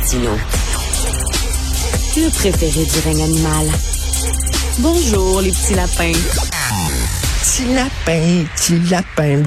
Martineau. 0.00 0.30
Le 2.16 2.30
préféré 2.30 2.86
du 2.86 2.98
règne 3.04 3.22
animal. 3.22 3.66
Bonjour, 4.78 5.42
les 5.42 5.50
petits 5.50 5.74
lapins. 5.74 6.18
Petit 7.42 7.74
lapin, 7.74 8.44
petit 8.56 8.78
lapin. 8.90 9.42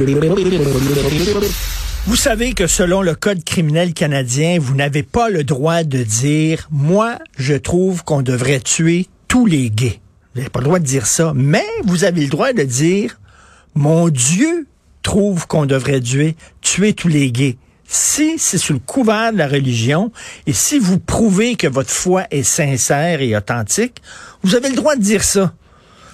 Vous 2.05 2.15
savez 2.15 2.53
que 2.53 2.67
selon 2.67 3.01
le 3.01 3.15
Code 3.15 3.43
criminel 3.43 3.95
canadien, 3.95 4.59
vous 4.59 4.75
n'avez 4.75 5.01
pas 5.01 5.31
le 5.31 5.43
droit 5.43 5.83
de 5.83 6.03
dire, 6.03 6.67
moi, 6.69 7.17
je 7.35 7.55
trouve 7.55 8.03
qu'on 8.03 8.21
devrait 8.21 8.59
tuer 8.59 9.07
tous 9.27 9.47
les 9.47 9.71
gays. 9.71 10.01
Vous 10.35 10.41
n'avez 10.41 10.51
pas 10.51 10.59
le 10.59 10.65
droit 10.65 10.79
de 10.79 10.85
dire 10.85 11.07
ça, 11.07 11.33
mais 11.35 11.65
vous 11.83 12.03
avez 12.03 12.21
le 12.21 12.29
droit 12.29 12.53
de 12.53 12.63
dire, 12.63 13.19
mon 13.73 14.09
Dieu 14.09 14.67
trouve 15.01 15.47
qu'on 15.47 15.65
devrait 15.65 15.99
tuer, 15.99 16.35
tuer 16.61 16.93
tous 16.93 17.07
les 17.07 17.31
gays. 17.31 17.57
Si 17.87 18.39
c'est 18.39 18.57
sous 18.57 18.73
le 18.73 18.79
couvert 18.79 19.33
de 19.33 19.37
la 19.37 19.47
religion 19.47 20.11
et 20.47 20.53
si 20.53 20.79
vous 20.79 20.99
prouvez 20.99 21.55
que 21.55 21.67
votre 21.67 21.91
foi 21.91 22.23
est 22.31 22.43
sincère 22.43 23.21
et 23.21 23.35
authentique, 23.35 24.01
vous 24.43 24.55
avez 24.55 24.69
le 24.69 24.75
droit 24.75 24.95
de 24.95 25.01
dire 25.01 25.23
ça. 25.23 25.53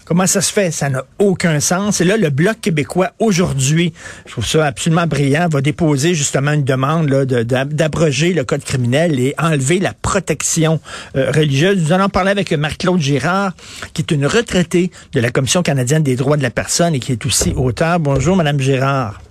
Comment 0.10 0.26
ça 0.26 0.42
se 0.42 0.52
fait? 0.52 0.72
Ça 0.72 0.90
n'a 0.90 1.04
aucun 1.20 1.60
sens. 1.60 2.02
Et 2.02 2.04
là, 2.04 2.18
le 2.18 2.32
Bloc 2.32 2.60
québécois, 2.62 3.12
aujourd'hui, 3.20 3.94
je 4.26 4.32
trouve 4.32 4.46
ça 4.46 4.66
absolument 4.66 5.06
brillant, 5.06 5.48
va 5.48 5.62
déposer 5.62 6.16
justement 6.16 6.52
une 6.54 6.64
demande 6.64 7.06
d'abroger 7.06 8.34
le 8.34 8.44
code 8.44 8.64
criminel 8.64 9.20
et 9.20 9.36
enlever 9.38 9.78
la 9.78 9.94
protection 9.94 10.80
euh, 11.16 11.30
religieuse. 11.30 11.84
Nous 11.84 11.94
allons 11.94 12.10
parler 12.10 12.32
avec 12.32 12.52
Marc-Claude 12.52 13.00
Girard, 13.00 13.54
qui 13.94 14.02
est 14.02 14.10
une 14.10 14.26
retraitée 14.26 14.90
de 15.14 15.20
la 15.20 15.30
Commission 15.30 15.62
canadienne 15.62 16.02
des 16.02 16.16
droits 16.16 16.38
de 16.38 16.44
la 16.44 16.50
personne 16.50 16.96
et 16.96 17.00
qui 17.00 17.12
est 17.12 17.24
aussi 17.28 17.54
auteur. 17.56 18.00
Bonjour, 18.00 18.36
Madame 18.36 18.60
Girard. 18.60 19.22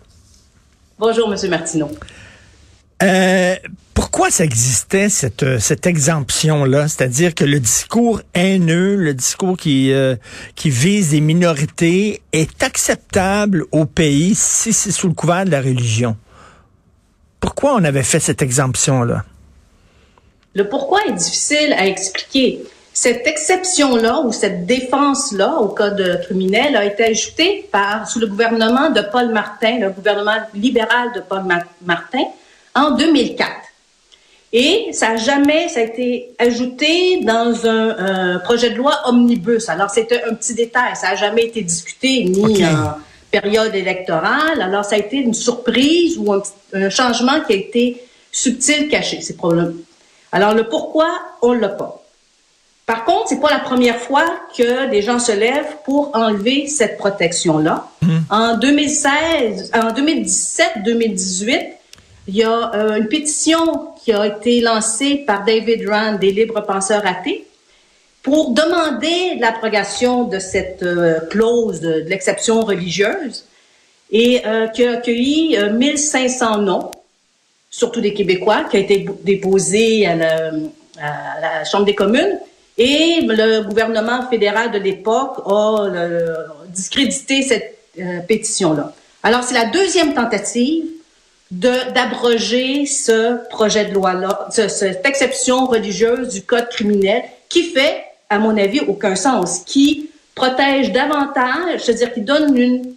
Bonjour, 0.97 1.29
Monsieur 1.29 1.49
Martineau. 1.49 1.91
Euh, 3.03 3.55
pourquoi 3.95 4.31
ça 4.31 4.45
existait 4.45 5.09
cette, 5.09 5.43
euh, 5.45 5.59
cette 5.59 5.87
exemption-là? 5.87 6.89
C'est-à-dire 6.89 7.35
que 7.35 7.45
le 7.45 7.61
discours 7.61 8.21
haineux, 8.35 8.97
le 8.97 9.15
discours 9.15 9.57
qui, 9.57 9.93
euh, 9.93 10.17
qui 10.57 10.71
vise 10.71 11.13
les 11.13 11.21
minorités 11.21 12.23
est 12.33 12.63
acceptable 12.63 13.67
au 13.71 13.87
pays 13.87 14.35
si 14.35 14.73
c'est 14.73 14.91
sous 14.91 15.09
le 15.09 15.15
couvert 15.15 15.45
de 15.45 15.51
la 15.51 15.61
religion. 15.61 16.17
Pourquoi 17.41 17.75
on 17.75 17.85
avait 17.85 18.03
fait 18.03 18.21
cette 18.21 18.43
exemption-là? 18.43 19.25
Le 20.55 20.69
pourquoi 20.69 21.05
est 21.07 21.13
difficile 21.13 21.73
à 21.77 21.87
expliquer. 21.87 22.65
Cette 22.93 23.29
exception-là 23.29 24.23
ou 24.25 24.33
cette 24.33 24.67
défense-là 24.67 25.59
au 25.61 25.69
code 25.69 26.21
criminel 26.25 26.75
a 26.75 26.85
été 26.85 27.05
ajoutée 27.05 27.69
par, 27.71 28.11
sous 28.11 28.19
le 28.19 28.27
gouvernement 28.27 28.91
de 28.91 29.03
Paul 29.13 29.33
Martin, 29.33 29.79
le 29.79 29.91
gouvernement 29.91 30.39
libéral 30.53 31.13
de 31.15 31.21
Paul 31.21 31.45
Martin, 31.85 32.25
en 32.79 32.93
2004. 32.93 33.51
Et 34.53 34.89
ça 34.93 35.11
a 35.11 35.17
jamais, 35.17 35.69
ça 35.69 35.81
a 35.81 35.83
été 35.83 36.31
ajouté 36.39 37.21
dans 37.23 37.67
un, 37.67 38.39
projet 38.39 38.71
de 38.71 38.77
loi 38.77 38.99
omnibus. 39.07 39.69
Alors 39.69 39.91
c'était 39.91 40.23
un 40.25 40.35
petit 40.35 40.55
détail, 40.55 40.97
ça 40.97 41.11
a 41.11 41.17
jamais 41.17 41.45
été 41.45 41.61
discuté 41.63 42.25
ni 42.25 42.65
en 42.65 42.95
période 43.31 43.75
électorale. 43.75 44.63
Alors 44.63 44.85
ça 44.85 44.97
a 44.97 44.99
été 44.99 45.19
une 45.19 45.35
surprise 45.35 46.17
ou 46.17 46.33
un, 46.33 46.91
changement 46.91 47.41
qui 47.47 47.53
a 47.53 47.57
été 47.57 48.03
subtil, 48.33 48.89
caché. 48.89 49.21
C'est 49.21 49.37
problème. 49.37 49.77
Alors 50.33 50.55
le 50.55 50.65
pourquoi 50.65 51.11
on 51.43 51.53
l'a 51.53 51.69
pas. 51.69 52.03
Par 52.87 53.05
contre, 53.05 53.29
c'est 53.29 53.41
pas 53.41 53.51
la 53.51 53.59
première 53.59 53.99
fois 53.99 54.25
que 54.57 54.89
des 54.89 55.03
gens 55.03 55.19
se 55.19 55.33
lèvent 55.33 55.77
pour 55.85 56.11
enlever 56.15 56.69
cette 56.69 56.97
protection-là. 56.97 57.87
Hum. 58.03 58.23
En 58.31 58.57
2016, 58.57 59.73
en 59.75 59.93
2017, 59.93 60.71
2018, 60.87 61.78
il 62.29 62.37
y 62.37 62.43
a 62.43 62.75
euh, 62.75 62.97
une 62.97 63.09
pétition 63.09 63.89
qui 64.05 64.13
a 64.13 64.27
été 64.27 64.61
lancée 64.61 65.17
par 65.27 65.45
David 65.45 65.89
Rand 65.89 66.19
des 66.19 66.31
libres 66.31 66.61
penseurs 66.61 67.05
athées 67.07 67.47
pour 68.23 68.51
demander 68.51 69.37
l'abrogation 69.41 70.25
de 70.25 70.39
cette 70.39 70.83
euh, 70.83 71.21
clause 71.31 71.81
de, 71.81 72.05
l'exception 72.07 72.61
religieuse 72.61 73.47
et 74.11 74.43
euh, 74.47 74.67
qui 74.69 74.85
a 74.85 74.93
accueilli 74.93 75.59
1500 75.73 76.59
noms, 76.59 76.91
surtout 77.71 78.03
des 78.03 78.13
Québécois, 78.13 78.65
qui 78.71 78.77
a 78.77 78.81
été 78.81 79.09
déposé 79.23 80.07
à 80.07 80.15
la, 80.15 80.51
à 81.01 81.41
la 81.41 81.65
Chambre 81.65 81.87
des 81.87 81.95
communes. 81.95 82.39
Et 82.77 83.21
le 83.23 83.63
gouvernement 83.63 84.29
fédéral 84.29 84.71
de 84.71 84.79
l'époque 84.79 85.43
a 85.47 85.89
discrédité 86.69 87.43
cette 87.43 87.77
pétition-là. 88.29 88.95
Alors, 89.25 89.43
c'est 89.43 89.55
la 89.55 89.65
deuxième 89.67 90.15
tentative 90.15 90.85
d'abroger 91.51 92.85
ce 92.85 93.49
projet 93.49 93.87
de 93.87 93.95
loi-là, 93.95 94.49
cette 94.51 95.07
exception 95.07 95.67
religieuse 95.67 96.29
du 96.29 96.43
code 96.43 96.69
criminel 96.69 97.23
qui 97.49 97.65
fait, 97.65 98.05
à 98.29 98.39
mon 98.39 98.57
avis, 98.57 98.81
aucun 98.81 99.17
sens, 99.17 99.61
qui 99.65 100.11
protège 100.35 100.93
davantage, 100.93 101.81
c'est-à-dire 101.81 102.13
qui 102.13 102.21
donne 102.21 102.57
une... 102.57 102.95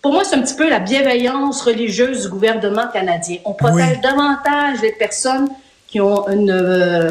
Pour 0.00 0.12
moi, 0.12 0.24
c'est 0.24 0.34
un 0.34 0.40
petit 0.40 0.54
peu 0.54 0.68
la 0.68 0.78
bienveillance 0.78 1.60
religieuse 1.60 2.22
du 2.22 2.28
gouvernement 2.30 2.88
canadien. 2.90 3.36
On 3.44 3.52
protège 3.52 4.00
davantage 4.00 4.80
les 4.80 4.92
personnes 4.92 5.48
qui 5.86 6.00
ont 6.00 6.26
une 6.28 6.50
euh, 6.50 7.10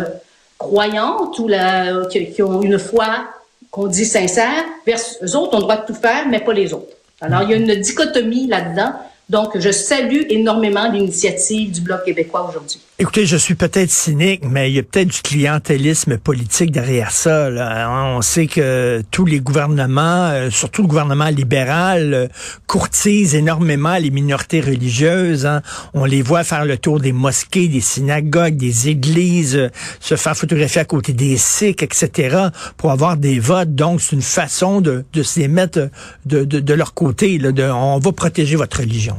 croyante 0.57 1.37
ou 1.37 1.47
la, 1.47 2.05
qui, 2.09 2.41
ont 2.41 2.61
une 2.63 2.79
foi 2.79 3.25
qu'on 3.69 3.85
dit 3.85 4.05
sincère, 4.05 4.63
versus 4.87 5.17
eux 5.21 5.37
autres 5.37 5.53
ont 5.53 5.57
le 5.57 5.63
droit 5.63 5.77
de 5.77 5.85
tout 5.85 5.93
faire, 5.93 6.27
mais 6.27 6.39
pas 6.39 6.53
les 6.53 6.73
autres. 6.73 6.95
Alors, 7.21 7.43
il 7.43 7.51
y 7.51 7.53
a 7.53 7.57
une 7.57 7.75
dichotomie 7.75 8.47
là-dedans 8.47 8.93
donc, 9.29 9.59
je 9.59 9.69
salue 9.71 10.23
énormément 10.29 10.91
l'initiative 10.91 11.71
du 11.71 11.81
Bloc 11.81 12.03
québécois 12.03 12.47
aujourd'hui. 12.49 12.79
Écoutez, 12.97 13.27
je 13.27 13.37
suis 13.37 13.53
peut-être 13.53 13.91
cynique, 13.91 14.41
mais 14.43 14.71
il 14.71 14.75
y 14.75 14.79
a 14.79 14.83
peut-être 14.83 15.07
du 15.07 15.21
clientélisme 15.21 16.17
politique 16.17 16.71
derrière 16.71 17.11
ça. 17.11 17.49
On 17.89 18.21
sait 18.23 18.47
que 18.47 19.03
tous 19.11 19.25
les 19.25 19.39
gouvernements, 19.39 20.29
euh, 20.31 20.49
surtout 20.49 20.81
le 20.81 20.87
gouvernement 20.87 21.29
libéral, 21.29 22.13
euh, 22.13 22.27
courtisent 22.65 23.35
énormément 23.35 23.95
les 23.97 24.09
minorités 24.09 24.61
religieuses. 24.61 25.45
Hein. 25.45 25.61
On 25.93 26.05
les 26.05 26.23
voit 26.23 26.43
faire 26.43 26.65
le 26.65 26.77
tour 26.77 26.99
des 26.99 27.13
mosquées, 27.13 27.67
des 27.67 27.81
synagogues, 27.81 28.57
des 28.57 28.89
églises, 28.89 29.55
euh, 29.55 29.69
se 29.99 30.15
faire 30.15 30.35
photographier 30.35 30.81
à 30.81 30.85
côté 30.85 31.13
des 31.13 31.37
sikhs, 31.37 31.83
etc., 31.83 32.47
pour 32.77 32.91
avoir 32.91 33.15
des 33.15 33.39
votes. 33.39 33.75
Donc, 33.75 34.01
c'est 34.01 34.15
une 34.15 34.21
façon 34.23 34.81
de, 34.81 35.05
de 35.13 35.23
se 35.23 35.39
les 35.39 35.47
mettre 35.47 35.89
de, 36.25 36.43
de, 36.43 36.59
de 36.59 36.73
leur 36.73 36.95
côté. 36.95 37.37
Là, 37.37 37.51
de, 37.51 37.63
on 37.63 37.99
va 37.99 38.11
protéger 38.11 38.55
votre 38.55 38.79
religion. 38.79 39.15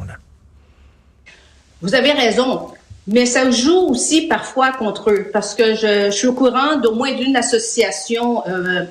Vous 1.83 1.95
avez 1.95 2.13
raison. 2.13 2.69
Mais 3.07 3.27
ça 3.27 3.51
joue 3.51 3.89
aussi 3.89 4.29
parfois 4.29 4.73
contre 4.73 5.11
eux, 5.11 5.31
parce 5.33 5.55
que 5.55 5.75
je, 5.75 6.11
suis 6.11 6.29
au 6.29 6.33
courant 6.33 6.77
d'au 6.77 6.95
moins 6.95 7.13
d'une 7.13 7.35
association 7.35 8.47
euh, 8.47 8.85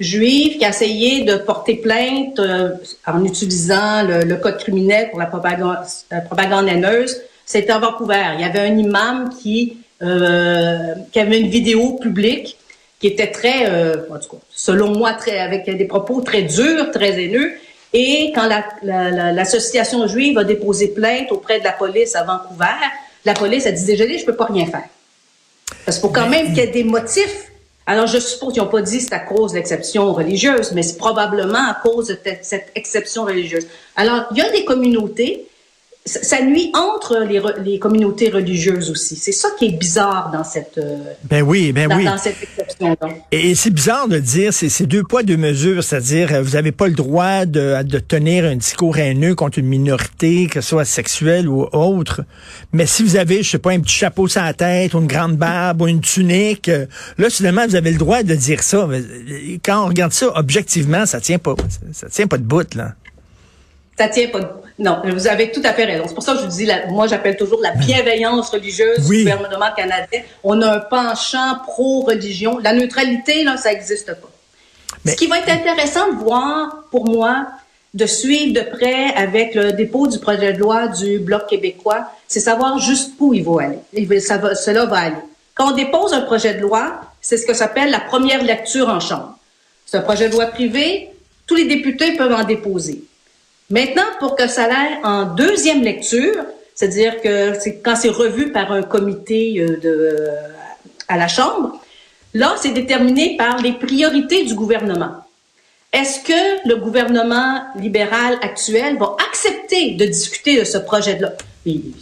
juive 0.00 0.58
qui 0.58 0.64
a 0.64 0.70
essayé 0.70 1.24
de 1.24 1.36
porter 1.36 1.76
plainte 1.76 2.38
euh, 2.40 2.70
en 3.06 3.24
utilisant 3.24 4.02
le, 4.02 4.34
code 4.36 4.58
criminel 4.58 5.10
pour 5.10 5.20
la 5.20 5.26
propagande, 5.26 6.68
haineuse. 6.68 7.20
C'était 7.44 7.72
à 7.72 7.78
Vancouver. 7.78 8.24
Il 8.34 8.40
y 8.40 8.44
avait 8.44 8.60
un 8.60 8.76
imam 8.76 9.30
qui, 9.40 9.76
euh, 10.02 10.94
avait 11.14 11.40
une 11.40 11.48
vidéo 11.48 11.98
publique 12.00 12.56
qui 12.98 13.08
était 13.08 13.30
très, 13.30 13.66
selon 14.50 14.96
moi, 14.96 15.16
avec 15.38 15.64
des 15.66 15.84
propos 15.86 16.20
très 16.20 16.42
durs, 16.42 16.90
très 16.92 17.20
haineux. 17.20 17.52
Et 17.92 18.32
quand 18.34 18.48
l'association 18.82 20.06
juive 20.06 20.38
a 20.38 20.44
déposé 20.44 20.88
plainte 20.88 21.30
auprès 21.30 21.58
de 21.58 21.64
la 21.64 21.72
police 21.72 22.14
à 22.16 22.24
Vancouver, 22.24 22.66
la 23.24 23.34
police 23.34 23.66
a 23.66 23.72
dit 23.72 23.84
désolé, 23.84 24.18
je 24.18 24.24
peux 24.24 24.36
pas 24.36 24.46
rien 24.46 24.66
faire. 24.66 24.84
Parce 25.84 25.98
qu'il 25.98 26.08
faut 26.08 26.14
quand 26.14 26.28
même 26.28 26.48
qu'il 26.48 26.58
y 26.58 26.60
ait 26.60 26.68
des 26.68 26.84
motifs. 26.84 27.50
Alors, 27.86 28.06
je 28.06 28.18
suppose 28.18 28.54
qu'ils 28.54 28.62
n'ont 28.62 28.68
pas 28.68 28.82
dit 28.82 29.00
c'est 29.00 29.12
à 29.12 29.18
cause 29.18 29.52
de 29.52 29.56
l'exception 29.56 30.12
religieuse, 30.12 30.72
mais 30.72 30.82
c'est 30.82 30.96
probablement 30.96 31.68
à 31.68 31.74
cause 31.82 32.06
de 32.08 32.18
cette 32.40 32.70
exception 32.74 33.24
religieuse. 33.24 33.66
Alors, 33.96 34.26
il 34.30 34.38
y 34.38 34.40
a 34.40 34.50
des 34.50 34.64
communautés 34.64 35.48
ça 36.04 36.42
nuit 36.42 36.72
entre 36.74 37.20
les, 37.28 37.40
les, 37.64 37.78
communautés 37.78 38.28
religieuses 38.28 38.90
aussi. 38.90 39.14
C'est 39.14 39.30
ça 39.30 39.48
qui 39.56 39.66
est 39.66 39.78
bizarre 39.78 40.32
dans 40.32 40.42
cette 40.42 40.78
euh, 40.78 40.96
ben 41.22 41.42
oui, 41.42 41.72
ben 41.72 41.88
dans, 41.88 41.96
oui. 41.96 42.04
dans 42.04 42.18
cette 42.18 42.42
exception 42.42 42.94
-là. 42.94 43.08
Et, 43.30 43.54
c'est 43.54 43.70
bizarre 43.70 44.08
de 44.08 44.18
dire 44.18 44.52
c'est 44.52 44.86
deux 44.86 45.04
poids 45.04 45.22
deux 45.22 45.36
mesures, 45.36 45.84
c'est-à-dire 45.84 46.32
euh, 46.32 46.42
vous 46.42 46.52
n'avez 46.52 46.72
pas 46.72 46.88
le 46.88 46.94
droit 46.94 47.46
de, 47.46 47.80
de 47.84 47.98
tenir 48.00 48.44
un 48.44 48.56
discours 48.56 48.98
haineux 48.98 49.36
contre 49.36 49.58
une 49.58 49.68
minorité, 49.68 50.48
que 50.48 50.60
ce 50.60 50.70
soit 50.70 50.84
sexuelle 50.84 51.48
ou 51.48 51.68
autre. 51.72 52.22
Mais 52.72 52.86
si 52.86 53.04
vous 53.04 53.14
avez, 53.14 53.44
je 53.44 53.50
sais 53.50 53.58
pas, 53.58 53.70
un 53.70 53.80
petit 53.80 53.94
chapeau 53.94 54.26
sur 54.26 54.42
la 54.42 54.54
tête, 54.54 54.94
ou 54.94 54.98
une 54.98 55.06
grande 55.06 55.36
barbe, 55.36 55.82
ou 55.82 55.86
une 55.86 56.00
tunique, 56.00 56.68
euh, 56.68 56.86
là 57.16 57.30
finalement 57.30 57.64
vous 57.68 57.76
avez 57.76 57.92
le 57.92 57.98
droit 57.98 58.24
de 58.24 58.34
dire 58.34 58.64
ça. 58.64 58.88
Quand 59.64 59.84
on 59.84 59.86
regarde 59.86 60.12
ça 60.12 60.32
objectivement, 60.34 61.06
ça 61.06 61.20
tient 61.20 61.38
pas, 61.38 61.54
ça 61.92 62.08
tient 62.08 62.26
pas 62.26 62.38
de 62.38 62.42
bout 62.42 62.74
là. 62.74 62.94
Ça 63.96 64.08
tient 64.08 64.28
pas 64.30 64.40
de 64.40 64.61
non, 64.82 65.00
vous 65.04 65.28
avez 65.28 65.52
tout 65.52 65.62
à 65.64 65.72
fait 65.72 65.84
raison. 65.84 66.04
C'est 66.08 66.14
pour 66.14 66.24
ça 66.24 66.32
que 66.32 66.40
je 66.40 66.44
vous 66.44 66.56
dis, 66.56 66.68
moi 66.90 67.06
j'appelle 67.06 67.36
toujours 67.36 67.60
la 67.62 67.70
bienveillance 67.70 68.50
religieuse 68.50 69.08
du 69.08 69.18
gouvernement 69.18 69.70
canadien. 69.76 70.22
On 70.42 70.60
a 70.60 70.76
un 70.76 70.80
penchant 70.80 71.58
pro-religion. 71.64 72.58
La 72.58 72.72
neutralité, 72.72 73.44
là, 73.44 73.56
ça 73.56 73.72
n'existe 73.72 74.12
pas. 74.14 74.30
Ce 75.06 75.14
qui 75.14 75.28
va 75.28 75.38
être 75.38 75.50
intéressant 75.50 76.12
de 76.12 76.18
voir, 76.18 76.84
pour 76.90 77.08
moi, 77.08 77.46
de 77.94 78.06
suivre 78.06 78.54
de 78.54 78.76
près 78.76 79.14
avec 79.14 79.54
le 79.54 79.72
dépôt 79.72 80.08
du 80.08 80.18
projet 80.18 80.52
de 80.52 80.58
loi 80.58 80.88
du 80.88 81.20
Bloc 81.20 81.46
québécois, 81.46 82.06
c'est 82.26 82.40
savoir 82.40 82.78
jusqu'où 82.78 83.34
il 83.34 83.44
va 83.44 83.68
aller. 83.92 84.20
Ça 84.20 84.38
va, 84.38 84.56
cela 84.56 84.86
va 84.86 84.98
aller. 84.98 85.16
Quand 85.54 85.72
on 85.72 85.76
dépose 85.76 86.12
un 86.12 86.22
projet 86.22 86.54
de 86.54 86.60
loi, 86.60 87.02
c'est 87.20 87.36
ce 87.36 87.46
que 87.46 87.54
s'appelle 87.54 87.90
la 87.90 88.00
première 88.00 88.42
lecture 88.42 88.88
en 88.88 88.98
chambre. 88.98 89.38
C'est 89.86 89.98
un 89.98 90.02
projet 90.02 90.28
de 90.28 90.32
loi 90.32 90.46
privé, 90.46 91.10
tous 91.46 91.54
les 91.54 91.66
députés 91.66 92.16
peuvent 92.16 92.32
en 92.32 92.44
déposer. 92.44 93.04
Maintenant, 93.70 94.04
pour 94.20 94.36
que 94.36 94.48
ça 94.48 94.64
aille 94.64 94.98
en 95.04 95.24
deuxième 95.24 95.82
lecture, 95.82 96.44
c'est-à-dire 96.74 97.20
que 97.20 97.52
quand 97.82 97.96
c'est 97.96 98.08
revu 98.08 98.52
par 98.52 98.72
un 98.72 98.82
comité 98.82 99.60
euh, 99.60 99.76
de, 99.80 100.28
à 101.08 101.16
la 101.16 101.28
Chambre, 101.28 101.80
là, 102.34 102.54
c'est 102.58 102.72
déterminé 102.72 103.36
par 103.36 103.58
les 103.58 103.72
priorités 103.72 104.44
du 104.44 104.54
gouvernement. 104.54 105.16
Est-ce 105.92 106.20
que 106.20 106.68
le 106.68 106.76
gouvernement 106.76 107.64
libéral 107.76 108.38
actuel 108.40 108.96
va 108.96 109.16
accepter 109.28 109.92
de 109.92 110.06
discuter 110.06 110.58
de 110.58 110.64
ce 110.64 110.78
projet 110.78 111.16
de 111.16 111.22
loi? 111.22 111.32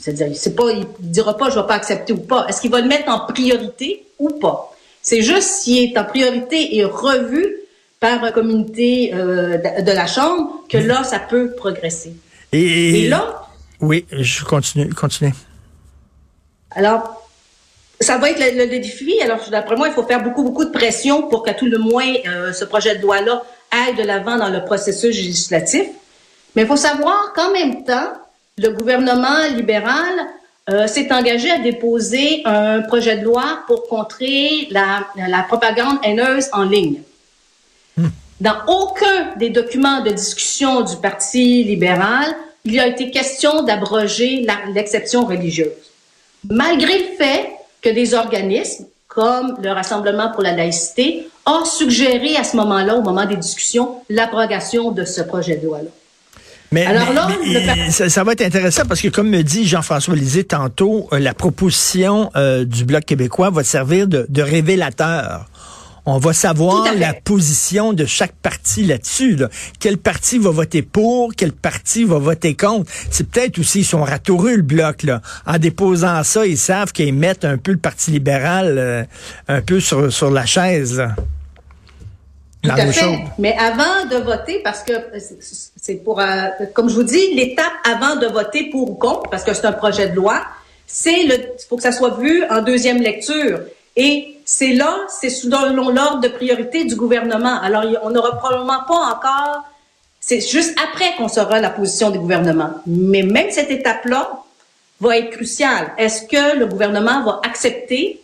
C'est-à-dire, 0.00 0.28
il 0.28 0.86
dira 1.00 1.36
pas 1.36 1.50
je 1.50 1.58
vais 1.58 1.66
pas 1.66 1.74
accepter 1.74 2.12
ou 2.12 2.18
pas. 2.18 2.46
Est-ce 2.48 2.60
qu'il 2.60 2.70
va 2.70 2.80
le 2.80 2.88
mettre 2.88 3.10
en 3.10 3.26
priorité 3.26 4.06
ou 4.18 4.30
pas? 4.30 4.72
C'est 5.02 5.22
juste 5.22 5.50
s'il 5.62 5.90
est 5.90 5.98
en 5.98 6.04
priorité 6.04 6.76
et 6.76 6.84
revu 6.84 7.56
par 8.00 8.24
un 8.24 8.32
comité 8.32 9.12
euh, 9.14 9.58
de, 9.82 9.92
la 9.92 10.06
Chambre 10.06 10.64
que 10.68 10.78
là, 10.78 11.04
ça 11.04 11.18
peut 11.18 11.52
progresser. 11.52 12.14
Et, 12.52 13.08
là... 13.08 13.46
Oui, 13.80 14.06
je 14.10 14.42
continue, 14.44 14.88
continue. 14.92 15.34
Alors, 16.70 17.22
ça 18.00 18.16
va 18.16 18.30
être 18.30 18.40
le, 18.40 18.66
défi. 18.66 19.20
Alors, 19.22 19.38
d'après 19.50 19.76
moi, 19.76 19.88
il 19.88 19.94
faut 19.94 20.02
faire 20.02 20.22
beaucoup, 20.22 20.42
beaucoup 20.42 20.64
de 20.64 20.70
pression 20.70 21.28
pour 21.28 21.42
qu'à 21.42 21.52
tout 21.52 21.66
le 21.66 21.78
moins, 21.78 22.12
euh, 22.26 22.52
ce 22.54 22.64
projet 22.64 22.96
de 22.96 23.02
loi-là 23.02 23.42
aille 23.70 23.94
de 23.94 24.02
l'avant 24.02 24.36
dans 24.36 24.48
le 24.48 24.64
processus 24.64 25.14
législatif. 25.14 25.86
Mais 26.56 26.62
il 26.62 26.68
faut 26.68 26.76
savoir 26.76 27.32
qu'en 27.34 27.52
même 27.52 27.84
temps, 27.84 28.12
le 28.56 28.70
gouvernement 28.70 29.46
libéral 29.54 30.14
euh, 30.70 30.86
s'est 30.86 31.12
engagé 31.12 31.50
à 31.50 31.58
déposer 31.58 32.42
un 32.46 32.80
projet 32.80 33.18
de 33.18 33.24
loi 33.24 33.60
pour 33.66 33.88
contrer 33.88 34.68
la, 34.70 35.06
la 35.16 35.42
propagande 35.42 35.98
haineuse 36.02 36.48
en 36.52 36.64
ligne. 36.64 37.02
Dans 38.40 38.56
aucun 38.68 39.34
des 39.38 39.50
documents 39.50 40.02
de 40.02 40.10
discussion 40.10 40.80
du 40.82 40.96
Parti 40.96 41.64
libéral, 41.64 42.34
il 42.64 42.74
y 42.74 42.80
a 42.80 42.86
été 42.86 43.10
question 43.10 43.62
d'abroger 43.62 44.46
l'exception 44.74 45.26
religieuse. 45.26 45.68
Malgré 46.48 46.98
le 46.98 47.16
fait 47.18 47.50
que 47.82 47.90
des 47.90 48.14
organismes, 48.14 48.86
comme 49.08 49.56
le 49.62 49.70
Rassemblement 49.70 50.30
pour 50.30 50.42
la 50.42 50.52
laïcité, 50.52 51.28
ont 51.46 51.64
suggéré 51.64 52.36
à 52.36 52.44
ce 52.44 52.56
moment-là, 52.56 52.96
au 52.96 53.02
moment 53.02 53.26
des 53.26 53.36
discussions, 53.36 53.96
l'abrogation 54.08 54.90
de 54.92 55.04
ce 55.04 55.20
projet 55.20 55.56
de 55.56 55.66
loi-là. 55.66 55.90
Mais, 56.72 56.86
Alors 56.86 57.12
là, 57.12 57.28
ça, 57.90 58.22
va 58.22 58.32
être 58.32 58.42
intéressant 58.42 58.82
parce 58.88 59.00
que, 59.00 59.08
comme 59.08 59.28
me 59.28 59.42
dit 59.42 59.66
Jean-François 59.66 60.14
Lisée 60.14 60.44
tantôt, 60.44 61.08
euh, 61.12 61.18
la 61.18 61.34
proposition 61.34 62.30
euh, 62.36 62.64
du 62.64 62.84
Bloc 62.84 63.04
québécois 63.04 63.50
va 63.50 63.64
servir 63.64 64.06
de, 64.06 64.42
révélateur. 64.42 65.46
On 66.06 66.18
va 66.18 66.32
savoir 66.32 66.94
la 66.94 67.12
position 67.12 67.92
de 67.92 68.04
chaque 68.06 68.32
parti 68.32 68.84
là-dessus. 68.84 69.38
Quel 69.78 69.98
parti 69.98 70.38
va 70.38 70.50
voter 70.50 70.82
pour, 70.82 71.34
quel 71.34 71.52
parti 71.52 72.04
va 72.04 72.18
voter 72.18 72.54
contre. 72.54 72.90
C'est 73.10 73.28
peut-être 73.28 73.58
aussi, 73.58 73.80
ils 73.80 73.84
sont 73.84 74.02
ratoureux, 74.02 74.56
le 74.56 74.62
bloc. 74.62 75.02
Là. 75.02 75.20
En 75.46 75.58
déposant 75.58 76.22
ça, 76.24 76.46
ils 76.46 76.58
savent 76.58 76.92
qu'ils 76.92 77.14
mettent 77.14 77.44
un 77.44 77.58
peu 77.58 77.72
le 77.72 77.78
Parti 77.78 78.10
libéral 78.10 78.76
euh, 78.78 79.04
un 79.48 79.60
peu 79.62 79.80
sur, 79.80 80.12
sur 80.12 80.30
la 80.30 80.46
chaise. 80.46 81.02
Tout 82.62 82.70
à 82.70 82.86
fait. 82.92 83.18
Mais 83.38 83.56
avant 83.58 84.06
de 84.10 84.16
voter, 84.22 84.60
parce 84.62 84.82
que 84.82 84.92
c'est 85.76 85.96
pour, 85.96 86.20
euh, 86.20 86.48
comme 86.74 86.90
je 86.90 86.94
vous 86.94 87.02
dis, 87.02 87.34
l'étape 87.34 87.72
avant 87.84 88.16
de 88.16 88.26
voter 88.26 88.68
pour 88.70 88.90
ou 88.90 88.94
contre, 88.94 89.30
parce 89.30 89.44
que 89.44 89.54
c'est 89.54 89.64
un 89.64 89.72
projet 89.72 90.10
de 90.10 90.16
loi, 90.16 90.42
c'est 90.86 91.22
le, 91.24 91.36
faut 91.68 91.76
que 91.76 91.82
ça 91.82 91.92
soit 91.92 92.18
vu 92.18 92.44
en 92.50 92.60
deuxième 92.62 93.00
lecture. 93.00 93.60
Et 93.96 94.36
c'est 94.44 94.72
là, 94.72 94.96
c'est 95.08 95.30
sous 95.30 95.48
l'ordre 95.48 96.20
de 96.20 96.28
priorité 96.28 96.84
du 96.84 96.96
gouvernement. 96.96 97.60
Alors, 97.60 97.84
on 98.02 98.10
n'aura 98.10 98.36
probablement 98.36 98.84
pas 98.86 99.14
encore, 99.14 99.64
c'est 100.20 100.40
juste 100.40 100.76
après 100.82 101.14
qu'on 101.16 101.28
saura 101.28 101.60
la 101.60 101.70
position 101.70 102.10
du 102.10 102.18
gouvernement. 102.18 102.70
Mais 102.86 103.22
même 103.22 103.50
cette 103.50 103.70
étape-là 103.70 104.42
va 105.00 105.18
être 105.18 105.30
cruciale. 105.30 105.92
Est-ce 105.96 106.26
que 106.26 106.58
le 106.58 106.66
gouvernement 106.66 107.22
va 107.24 107.40
accepter 107.44 108.20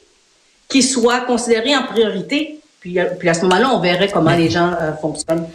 qu'il 0.68 0.84
soit 0.84 1.20
considéré 1.20 1.74
en 1.74 1.84
priorité? 1.84 2.60
Euh, 2.96 3.04
puis, 3.18 3.28
à 3.28 3.34
ce 3.34 3.42
moment-là, 3.42 3.70
on 3.72 3.80
verrait 3.80 4.08
comment 4.12 4.34
les 4.34 4.50
gens 4.50 4.72
euh, 4.80 4.92
fonctionnent. 5.00 5.46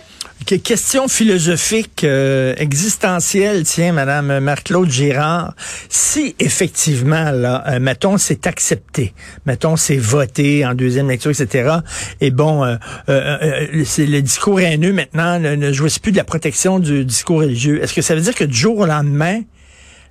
Question 0.64 1.08
philosophique 1.08 2.04
euh, 2.04 2.56
existentielle, 2.58 3.64
tiens, 3.64 3.94
Madame 3.94 4.40
Marc-Claude 4.40 4.90
Girard. 4.90 5.54
Si 5.88 6.36
effectivement, 6.40 7.30
là, 7.32 7.80
mettons, 7.80 8.18
c'est 8.18 8.48
accepté, 8.48 9.14
mettons, 9.46 9.76
c'est 9.76 9.98
voté 9.98 10.66
en 10.66 10.74
deuxième 10.74 11.08
lecture, 11.08 11.30
etc. 11.30 11.76
Et 12.22 12.32
bon, 12.32 12.66
c'est 13.06 14.08
le 14.08 14.22
discours 14.22 14.60
haineux 14.60 14.94
maintenant 14.94 15.40
ne, 15.40 15.56
ne 15.56 15.72
jouisse 15.72 16.00
plus 16.00 16.12
de 16.12 16.18
la 16.18 16.24
protection 16.24 16.80
du 16.80 17.06
discours 17.06 17.42
religieux. 17.42 17.82
Est-ce 17.82 17.94
que 17.94 18.02
ça 18.02 18.16
veut 18.16 18.22
dire 18.22 18.36
que 18.36 18.44
du 18.44 18.58
jour 18.58 18.80
au 18.80 18.86
lendemain, 18.88 19.42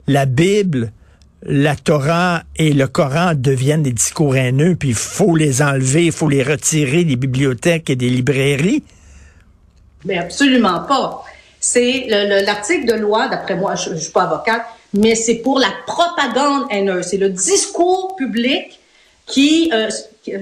la 0.06 0.26
Bible 0.26 0.92
la 1.42 1.74
Torah 1.74 2.42
et 2.56 2.72
le 2.72 2.86
Coran 2.86 3.32
deviennent 3.34 3.82
des 3.82 3.92
discours 3.92 4.36
haineux, 4.36 4.76
puis 4.76 4.90
il 4.90 4.94
faut 4.94 5.36
les 5.36 5.62
enlever, 5.62 6.06
il 6.06 6.12
faut 6.12 6.28
les 6.28 6.42
retirer 6.42 7.04
des 7.04 7.16
bibliothèques 7.16 7.88
et 7.90 7.96
des 7.96 8.10
librairies? 8.10 8.82
Mais 10.04 10.18
absolument 10.18 10.80
pas. 10.80 11.24
C'est 11.60 12.06
l'article 12.08 12.86
de 12.86 12.94
loi, 12.94 13.28
d'après 13.28 13.54
moi, 13.54 13.74
je, 13.74 13.90
ne 13.90 13.96
suis 13.96 14.12
pas 14.12 14.24
avocate, 14.24 14.62
mais 14.94 15.14
c'est 15.14 15.36
pour 15.36 15.58
la 15.58 15.70
propagande 15.86 16.64
haineuse. 16.70 17.06
C'est 17.06 17.18
le 17.18 17.30
discours 17.30 18.16
public 18.16 18.78
qui, 19.26 19.70
euh, 19.72 19.88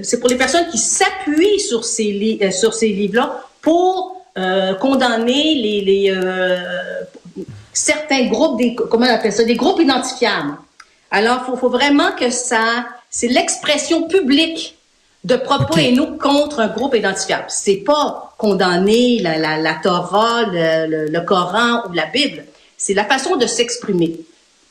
c'est 0.01 0.19
pour 0.19 0.29
les 0.29 0.37
personnes 0.37 0.67
qui 0.69 0.77
s'appuient 0.77 1.59
sur 1.59 1.83
ces, 1.83 2.39
euh, 2.41 2.85
livres-là 2.85 3.41
pour 3.61 4.23
euh, 4.37 4.73
condamner 4.75 5.55
les, 5.55 5.81
les 5.81 6.15
certains 7.73 8.27
groupes, 8.27 8.57
des, 8.57 8.75
comment 8.75 9.05
on 9.05 9.13
appelle 9.13 9.33
ça, 9.33 9.43
des 9.43 9.55
groupes 9.55 9.79
identifiables. 9.79 10.55
Alors, 11.11 11.41
il 11.47 11.57
faut, 11.57 11.69
vraiment 11.69 12.11
que 12.11 12.29
ça, 12.29 12.85
c'est 13.09 13.27
l'expression 13.27 14.03
publique 14.03 14.75
de 15.23 15.35
propos 15.35 15.77
et 15.77 15.91
nous 15.91 16.17
contre 16.17 16.59
un 16.59 16.67
groupe 16.67 16.95
identifiable. 16.95 17.45
C'est 17.47 17.83
pas 17.85 18.33
condamner 18.37 19.19
la, 19.19 19.37
la, 19.37 19.57
la 19.57 19.75
Torah, 19.81 20.43
le, 20.43 21.07
le, 21.07 21.21
Coran 21.21 21.83
ou 21.89 21.93
la 21.93 22.05
Bible. 22.05 22.45
C'est 22.77 22.93
la 22.93 23.03
façon 23.03 23.35
de 23.35 23.45
s'exprimer. 23.45 24.19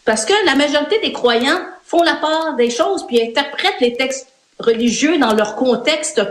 Parce 0.04 0.24
que 0.24 0.32
la 0.46 0.54
majorité 0.54 1.00
des 1.00 1.12
croyants 1.12 1.60
font 1.84 2.02
la 2.02 2.14
part 2.14 2.54
des 2.56 2.70
choses 2.70 3.06
puis 3.06 3.20
interprètent 3.20 3.80
les 3.80 3.94
textes 3.94 4.28
religieux 4.58 5.18
dans 5.18 5.34
leur 5.34 5.54
contexte, 5.56 6.22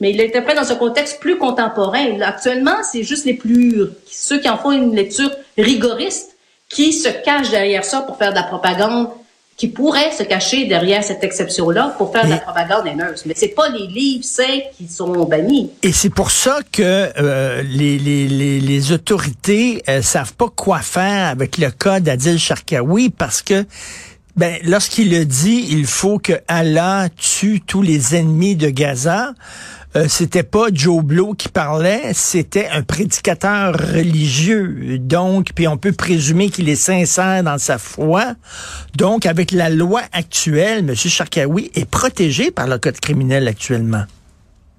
mais 0.00 0.10
ils 0.10 0.16
l'interprètent 0.16 0.56
dans 0.56 0.72
un 0.72 0.76
contexte 0.76 1.20
plus 1.20 1.36
contemporain. 1.36 2.20
Actuellement, 2.22 2.82
c'est 2.90 3.02
juste 3.02 3.26
les 3.26 3.34
plus, 3.34 3.88
ceux 4.06 4.38
qui 4.38 4.48
en 4.48 4.56
font 4.56 4.72
une 4.72 4.94
lecture 4.94 5.30
rigoriste 5.58 6.36
qui 6.70 6.92
se 6.92 7.08
cachent 7.08 7.50
derrière 7.50 7.84
ça 7.84 8.00
pour 8.00 8.16
faire 8.16 8.30
de 8.30 8.36
la 8.36 8.44
propagande 8.44 9.08
qui 9.58 9.66
pourrait 9.66 10.12
se 10.12 10.22
cacher 10.22 10.66
derrière 10.66 11.02
cette 11.02 11.24
exception-là 11.24 11.96
pour 11.98 12.12
faire 12.12 12.24
de 12.24 12.30
la 12.30 12.38
propagande 12.38 12.86
haineuse. 12.86 13.24
Mais 13.26 13.34
c'est 13.36 13.48
pas 13.48 13.68
les 13.68 13.88
livres 13.88 14.24
saints 14.24 14.60
qui 14.76 14.86
sont 14.86 15.24
bannis. 15.24 15.72
Et 15.82 15.90
c'est 15.90 16.10
pour 16.10 16.30
ça 16.30 16.60
que 16.70 17.10
euh, 17.18 17.62
les, 17.64 17.98
les, 17.98 18.28
les, 18.28 18.60
les, 18.60 18.92
autorités 18.92 19.82
euh, 19.88 20.00
savent 20.00 20.34
pas 20.34 20.46
quoi 20.54 20.78
faire 20.78 21.26
avec 21.26 21.58
le 21.58 21.72
cas 21.72 21.98
d'Adil 21.98 22.38
Sharkawi 22.38 23.10
parce 23.10 23.42
que 23.42 23.66
ben, 24.36 24.56
lorsqu'il 24.62 25.10
le 25.10 25.24
dit, 25.24 25.66
il 25.70 25.84
faut 25.86 26.20
que 26.20 26.34
Allah 26.46 27.08
tue 27.16 27.60
tous 27.60 27.82
les 27.82 28.14
ennemis 28.14 28.54
de 28.54 28.70
Gaza. 28.70 29.34
Euh, 29.96 30.04
c'était 30.06 30.42
pas 30.42 30.66
Joe 30.70 31.02
Blow 31.02 31.32
qui 31.32 31.48
parlait, 31.48 32.12
c'était 32.12 32.68
un 32.68 32.82
prédicateur 32.82 33.72
religieux. 33.72 34.98
Donc, 34.98 35.52
puis 35.54 35.66
on 35.66 35.78
peut 35.78 35.92
présumer 35.92 36.50
qu'il 36.50 36.68
est 36.68 36.76
sincère 36.76 37.42
dans 37.42 37.56
sa 37.56 37.78
foi. 37.78 38.34
Donc, 38.96 39.24
avec 39.24 39.50
la 39.50 39.70
loi 39.70 40.02
actuelle, 40.12 40.80
M. 40.90 40.94
Sharkawi 40.94 41.70
est 41.74 41.88
protégé 41.88 42.50
par 42.50 42.66
le 42.66 42.76
code 42.76 43.00
criminel 43.00 43.48
actuellement. 43.48 44.04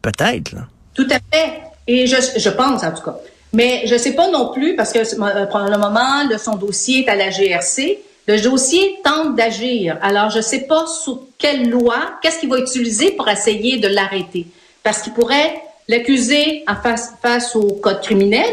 Peut-être. 0.04 0.52
Tout 0.94 1.08
à 1.10 1.18
fait. 1.36 1.54
Et 1.88 2.06
je, 2.06 2.16
je 2.38 2.50
pense, 2.50 2.84
en 2.84 2.92
tout 2.92 3.04
cas. 3.04 3.16
Mais 3.52 3.88
je 3.88 3.98
sais 3.98 4.14
pas 4.14 4.30
non 4.30 4.54
plus, 4.54 4.76
parce 4.76 4.94
que 4.94 5.00
euh, 5.00 5.46
pour 5.48 5.60
le 5.60 5.78
moment, 5.80 6.38
son 6.38 6.56
dossier 6.56 7.06
est 7.06 7.10
à 7.10 7.16
la 7.16 7.32
GRC. 7.32 7.98
Le 8.28 8.40
dossier 8.40 8.98
tente 9.04 9.36
d'agir. 9.36 9.98
Alors, 10.04 10.30
je 10.30 10.40
sais 10.40 10.68
pas 10.68 10.86
sous 10.86 11.28
quelle 11.40 11.68
loi, 11.68 11.96
qu'est-ce 12.22 12.40
qu'il 12.40 12.50
va 12.50 12.60
utiliser 12.60 13.10
pour 13.10 13.28
essayer 13.28 13.80
de 13.80 13.88
l'arrêter 13.88 14.46
parce 14.90 15.04
qu'il 15.04 15.14
pourrait 15.14 15.62
l'accuser 15.88 16.64
en 16.68 16.76
face, 16.76 17.14
face 17.22 17.56
au 17.56 17.74
code 17.74 18.02
criminel. 18.02 18.52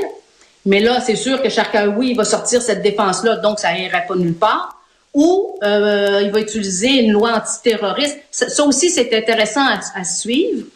Mais 0.66 0.80
là, 0.80 1.00
c'est 1.00 1.16
sûr 1.16 1.40
que 1.40 1.48
Charkaoui 1.48 2.12
va 2.12 2.24
sortir 2.24 2.60
cette 2.60 2.82
défense-là, 2.82 3.36
donc 3.36 3.58
ça 3.58 3.72
n'irait 3.72 4.04
pas 4.06 4.14
nulle 4.16 4.34
part. 4.34 4.78
Ou 5.14 5.58
euh, 5.64 6.20
il 6.22 6.30
va 6.30 6.40
utiliser 6.40 7.04
une 7.04 7.12
loi 7.12 7.32
antiterroriste. 7.36 8.18
Ça, 8.30 8.64
aussi, 8.64 8.90
c'est 8.90 9.16
intéressant 9.16 9.66
à, 9.94 10.04
suivre. 10.04 10.66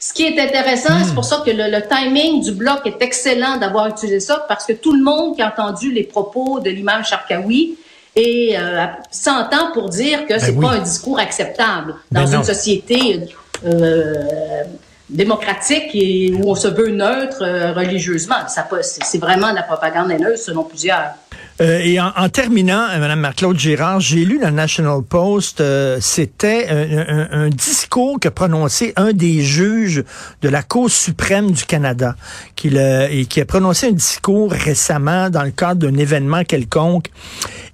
Ce 0.00 0.14
qui 0.14 0.24
est 0.24 0.40
intéressant, 0.40 1.04
c'est 1.04 1.14
pour 1.14 1.26
ça 1.26 1.42
que 1.44 1.50
le, 1.50 1.82
timing 1.86 2.42
du 2.42 2.52
bloc 2.52 2.86
est 2.86 3.02
excellent 3.02 3.58
d'avoir 3.58 3.88
utilisé 3.88 4.20
ça, 4.20 4.46
parce 4.48 4.64
que 4.64 4.72
tout 4.72 4.94
le 4.94 5.04
monde 5.04 5.36
qui 5.36 5.42
a 5.42 5.48
entendu 5.48 5.92
les 5.92 6.04
propos 6.04 6.58
de 6.60 6.70
l'imam 6.70 7.04
Charkaoui 7.04 7.76
et 8.14 8.56
euh, 8.58 8.86
s'entend 9.10 9.72
pour 9.74 9.90
dire 9.90 10.26
que 10.26 10.38
c'est 10.38 10.52
Ben 10.52 10.58
oui. 10.58 10.64
pas 10.64 10.72
un 10.72 10.82
discours 10.82 11.18
acceptable 11.18 11.96
dans 12.10 12.24
Ben 12.24 12.36
une 12.36 12.44
société 12.44 13.20
euh, 13.64 14.64
démocratique 15.08 15.90
et 15.94 16.32
où 16.32 16.50
on 16.50 16.54
se 16.54 16.68
veut 16.68 16.90
neutre 16.90 17.42
euh, 17.42 17.72
religieusement. 17.72 18.48
Ça 18.48 18.68
c'est 18.82 19.18
vraiment 19.18 19.52
la 19.52 19.62
propagande 19.62 20.10
haineuse 20.10 20.42
selon 20.42 20.64
plusieurs. 20.64 21.14
Euh, 21.60 21.80
et 21.82 21.98
en, 22.00 22.12
en 22.16 22.28
terminant, 22.28 22.82
euh, 22.90 22.98
Mme 22.98 23.20
Marc-Claude 23.20 23.58
Girard, 23.58 23.98
j'ai 24.00 24.24
lu 24.26 24.38
le 24.38 24.50
National 24.50 25.00
Post, 25.02 25.60
euh, 25.62 25.96
c'était 26.02 26.66
un, 26.68 26.98
un- 27.08 27.44
un 27.46 27.48
discours 27.48 28.20
que 28.20 28.28
prononçait 28.28 28.92
un 28.96 29.12
des 29.14 29.40
juges 29.42 30.04
de 30.42 30.48
la 30.50 30.62
Cour 30.62 30.90
suprême 30.90 31.52
du 31.52 31.64
Canada, 31.64 32.14
qui, 32.56 32.68
le- 32.68 33.08
et 33.10 33.24
qui 33.24 33.40
a 33.40 33.46
prononcé 33.46 33.86
un 33.88 33.92
discours 33.92 34.52
récemment 34.52 35.30
dans 35.30 35.44
le 35.44 35.50
cadre 35.50 35.86
d'un 35.88 35.96
événement 35.96 36.44
quelconque. 36.44 37.06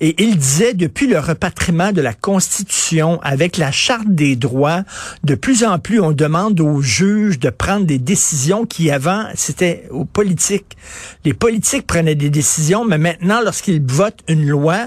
Et 0.00 0.14
il 0.22 0.36
disait, 0.36 0.74
depuis 0.74 1.06
le 1.08 1.18
repatriement 1.18 1.90
de 1.92 2.00
la 2.00 2.12
Constitution 2.12 3.20
avec 3.22 3.56
la 3.56 3.72
Charte 3.72 4.06
des 4.08 4.36
droits, 4.36 4.82
de 5.24 5.34
plus 5.34 5.64
en 5.64 5.78
plus, 5.80 6.00
on 6.00 6.12
demande 6.12 6.60
aux 6.60 6.82
juges 6.82 7.38
de 7.40 7.50
prendre 7.50 7.84
des 7.86 7.98
décisions 7.98 8.64
qui, 8.64 8.90
avant, 8.92 9.24
c'était 9.34 9.84
aux 9.90 10.04
politiques. 10.04 10.76
Les 11.24 11.34
politiques 11.34 11.86
prenaient 11.86 12.14
des 12.16 12.30
décisions, 12.30 12.84
mais 12.84 12.98
maintenant, 12.98 13.40
lorsqu'ils 13.44 13.71
votent 13.80 14.22
une 14.28 14.46
loi, 14.46 14.86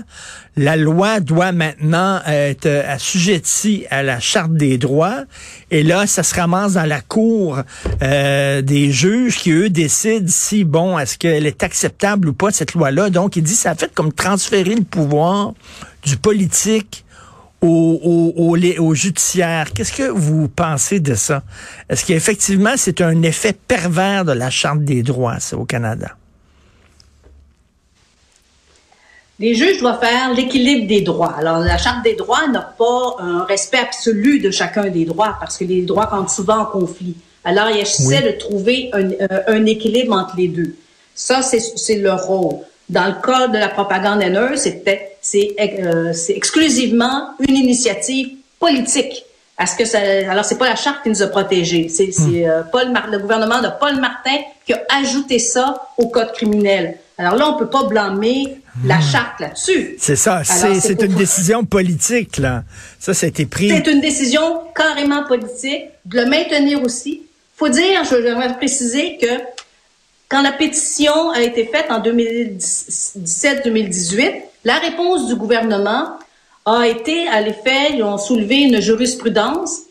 la 0.58 0.76
loi 0.78 1.20
doit 1.20 1.52
maintenant 1.52 2.22
être 2.26 2.68
assujettie 2.68 3.86
à 3.90 4.04
la 4.04 4.20
Charte 4.20 4.54
des 4.54 4.78
droits. 4.78 5.24
Et 5.72 5.84
là, 5.84 6.08
ça 6.08 6.24
se 6.24 6.36
ramasse 6.36 6.74
dans 6.74 6.88
la 6.88 7.02
cour 7.02 7.62
euh, 8.02 8.62
des 8.62 8.92
juges 8.92 9.38
qui, 9.38 9.52
eux, 9.52 9.70
décident 9.70 10.28
si, 10.28 10.64
bon, 10.64 10.98
est-ce 10.98 11.18
qu'elle 11.18 11.46
est 11.46 11.64
acceptable 11.64 12.30
ou 12.30 12.34
pas, 12.34 12.52
cette 12.52 12.74
loi-là. 12.74 13.10
Donc, 13.10 13.36
il 13.36 13.44
dit, 13.44 13.56
ça 13.56 13.72
a 13.72 13.76
fait 13.76 13.94
comme 13.94 14.14
transférer 14.14 14.76
le 14.76 14.84
pouvoir 14.84 15.54
du 16.04 16.18
politique 16.18 17.06
au, 17.62 18.34
au, 18.36 18.58
au, 18.80 18.96
judiciaire. 18.96 19.74
Qu'est-ce 19.74 19.94
que 19.94 20.10
vous 20.10 20.48
pensez 20.48 21.00
de 21.00 21.16
ça? 21.16 21.44
Est-ce 21.90 22.06
qu'effectivement, 22.06 22.74
c'est 22.78 23.02
un 23.02 23.22
effet 23.24 23.54
pervers 23.54 24.26
de 24.26 24.32
la 24.32 24.50
Charte 24.50 24.84
des 24.84 25.04
droits, 25.04 25.38
au 25.54 25.66
Canada? 25.66 26.16
Les 29.38 29.54
juges 29.54 29.80
doivent 29.80 30.00
faire 30.00 30.34
l'équilibre 30.34 30.88
des 30.88 31.02
droits. 31.02 31.34
Alors, 31.38 31.60
la 31.60 31.78
Charte 31.78 32.04
des 32.04 32.16
droits 32.16 32.48
n'a 32.48 32.62
pas 32.62 33.16
un 33.20 33.44
respect 33.44 33.80
absolu 33.80 34.40
de 34.40 34.50
chacun 34.50 34.88
des 34.90 35.04
droits 35.06 35.36
parce 35.40 35.58
que 35.58 35.66
les 35.66 35.82
droits 35.82 36.06
rentrent 36.06 36.32
souvent 36.32 36.60
en 36.60 36.66
conflit. 36.66 37.16
Alors, 37.44 37.70
il 37.70 37.78
essaie 37.80 38.20
Oui. 38.24 38.24
de 38.24 38.38
trouver 38.38 38.90
un, 38.94 39.12
euh, 39.12 39.42
un 39.48 39.66
équilibre 39.66 40.14
entre 40.16 40.36
les 40.38 40.48
deux. 40.48 40.76
Ça, 41.14 41.42
c'est 41.42 41.60
c'est 41.60 41.98
leur 41.98 42.24
rôle. 42.26 42.60
Dans 42.90 43.08
le 43.08 43.16
cas 43.26 43.48
de 43.48 43.58
la 43.58 43.68
propagande 43.70 44.22
haineuse, 44.22 44.60
c'était 44.62 45.18
c'est 45.22 45.56
euh, 45.60 46.14
exclusivement 46.30 47.30
une 47.48 47.56
initiative 47.56 48.30
politique. 48.60 49.26
Est-ce 49.60 49.76
que 49.76 49.86
ça, 49.86 50.00
alors 50.30 50.44
c'est 50.46 50.58
pas 50.58 50.68
la 50.70 50.76
charte 50.76 51.04
qui 51.04 51.10
nous 51.10 51.22
a 51.24 51.28
protégés, 51.28 51.88
c'est 51.90 52.12
c'est, 52.12 52.48
euh, 52.48 52.62
Paul 52.72 52.92
Mar- 52.92 53.08
le 53.10 53.20
gouvernement 53.20 53.62
de 53.62 53.70
Paul 53.80 53.96
Martin 54.00 54.38
qui 54.66 54.74
a 54.74 54.82
ajouté 55.00 55.40
ça 55.40 55.76
au 55.98 56.08
code 56.10 56.32
criminel. 56.34 56.98
Alors 57.18 57.36
là, 57.36 57.50
on 57.50 57.58
peut 57.58 57.70
pas 57.70 57.84
blâmer 57.84 58.58
la 58.84 59.00
charte 59.00 59.40
là-dessus. 59.40 59.96
C'est 59.98 60.16
ça, 60.16 60.44
c'est 60.44 61.02
une 61.02 61.16
décision 61.16 61.64
politique, 61.64 62.38
là. 62.38 62.64
Ça, 63.00 63.14
ça 63.14 63.26
a 63.26 63.30
été 63.30 63.46
pris. 63.46 63.70
C'est 63.70 63.88
une 63.88 64.02
décision 64.02 64.64
carrément 64.76 65.24
politique 65.24 65.86
de 66.06 66.20
le 66.20 66.26
maintenir 66.26 66.84
aussi. 66.84 67.22
Faut 67.56 67.70
dire, 67.70 68.04
je 68.04 68.22
j'aimerais 68.22 68.58
préciser 68.58 69.18
que 69.18 69.40
quand 70.28 70.42
la 70.42 70.52
pétition 70.52 71.32
a 71.32 71.42
été 71.42 71.66
faite 71.66 71.86
en 71.90 72.02
2017-2018, 72.02 74.34
la 74.66 74.80
réponse 74.80 75.28
du 75.28 75.36
gouvernement 75.36 76.18
a 76.66 76.88
été, 76.88 77.28
à 77.28 77.42
l'effet, 77.42 77.94
ils 77.94 78.04
ont 78.04 78.18
soulevé 78.18 78.62
une 78.62 78.82
jurisprudence 78.82 79.82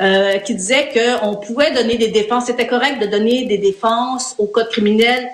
euh, 0.00 0.38
qui 0.38 0.54
disait 0.54 0.88
qu'on 0.94 1.34
pouvait 1.36 1.72
donner 1.72 1.98
des 1.98 2.08
défenses, 2.08 2.46
c'était 2.46 2.68
correct 2.68 3.00
de 3.00 3.06
donner 3.06 3.46
des 3.46 3.58
défenses 3.58 4.36
au 4.38 4.46
code 4.46 4.70
criminel 4.70 5.28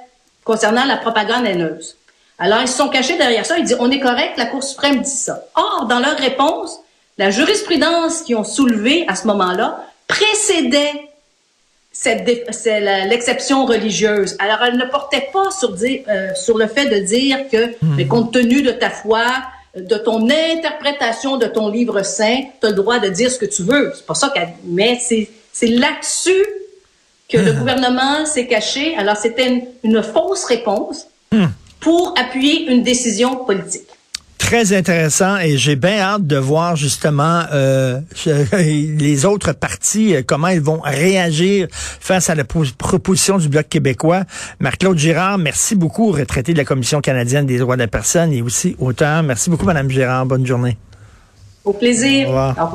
concernant 0.45 0.87
la 0.87 0.97
propagande 0.97 1.47
haineuse. 1.47 1.98
Alors, 2.38 2.61
ils 2.62 2.68
se 2.68 2.76
sont 2.76 2.88
cachés 2.88 3.16
derrière 3.16 3.45
ça. 3.45 3.59
Ils 3.59 3.64
disent, 3.64 3.76
on 3.80 3.90
est 3.90 3.99
correct, 4.00 4.35
la 4.37 4.47
Cour 4.47 4.62
suprême 4.62 5.00
dit 5.00 5.11
ça. 5.11 5.45
Or, 5.57 5.87
dans 5.88 5.99
leur 5.99 6.16
réponse, 6.16 6.78
la 7.18 7.30
jurisprudence 7.30 8.23
qu'ils 8.23 8.37
ont 8.37 8.45
soulevée 8.45 9.04
à 9.09 9.16
ce 9.16 9.26
moment-là 9.26 9.85
précédait 10.07 11.09
l'exception 13.09 13.66
religieuse. 13.66 14.37
Alors, 14.38 14.59
elle 14.64 14.76
ne 14.76 14.85
portait 14.85 15.28
pas 15.33 15.50
sur, 15.50 15.73
dire, 15.73 16.02
euh, 16.09 16.33
sur 16.37 16.57
le 16.57 16.68
fait 16.68 16.87
de 16.87 16.99
dire 17.04 17.49
que, 17.50 17.75
mais 17.83 18.07
compte 18.07 18.33
tenu 18.33 18.62
de 18.62 18.71
ta 18.71 18.90
foi, 18.90 19.25
de 19.76 19.97
ton 19.97 20.28
interprétation 20.30 21.38
de 21.38 21.47
ton 21.47 21.68
livre 21.68 22.02
saint, 22.02 22.42
tu 22.61 22.66
as 22.66 22.71
le 22.71 22.76
droit 22.76 23.00
de 23.00 23.09
dire 23.09 23.30
ce 23.33 23.38
que 23.38 23.47
tu 23.47 23.62
veux. 23.64 23.92
C'est 23.97 24.07
pas 24.07 24.14
ça 24.14 24.30
qu'elle... 24.33 24.50
Mais 24.64 24.99
c'est, 25.00 25.28
là-dessus 25.66 26.47
que 27.28 27.37
le 27.37 27.52
gouvernement 27.52 28.25
s'est 28.26 28.47
caché. 28.47 28.97
Alors, 28.97 29.16
c'était 29.16 29.49
une, 29.49 29.64
une 29.83 30.02
fausse 30.04 30.45
réponse 30.45 31.09
pour 31.80 32.14
appuyer 32.18 32.70
une 32.70 32.82
décision 32.82 33.44
politique. 33.44 33.82
Très 34.38 34.73
intéressant 34.73 35.37
et 35.38 35.58
j'ai 35.58 35.76
bien 35.76 35.99
hâte 35.99 36.26
de 36.26 36.37
voir 36.37 36.75
justement 36.76 37.42
euh, 37.52 38.00
les 38.56 39.26
autres 39.26 39.52
partis, 39.52 40.14
euh, 40.14 40.23
comment 40.25 40.49
ils 40.49 40.61
vont 40.61 40.80
réagir 40.82 41.66
face 41.70 42.30
à 42.30 42.35
la 42.35 42.44
po- 42.44 42.62
proposition 42.78 43.37
du 43.37 43.49
Bloc 43.49 43.68
québécois. 43.68 44.23
Marc-Claude 44.61 44.97
Girard, 44.97 45.37
merci 45.38 45.75
beaucoup, 45.75 46.12
retraité 46.12 46.52
de 46.52 46.58
la 46.58 46.64
Commission 46.64 47.00
canadienne 47.00 47.47
des 47.47 47.58
droits 47.58 47.76
de 47.76 47.82
la 47.82 47.88
personne 47.88 48.32
et 48.32 48.40
aussi 48.40 48.75
auteur. 48.78 49.23
Merci 49.23 49.50
beaucoup, 49.50 49.66
Madame 49.66 49.90
Girard. 49.90 50.25
Bonne 50.25 50.47
journée. 50.47 50.78
Au 51.64 51.73
plaisir. 51.75 52.26
Au 52.26 52.30
revoir. 52.30 52.49
Au 52.49 52.64
revoir. 52.64 52.68